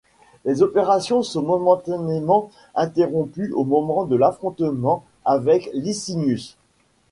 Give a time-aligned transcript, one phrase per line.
[0.45, 6.57] Les opérations sont momentanément interrompues au moment de l'affrontement avec Licinius.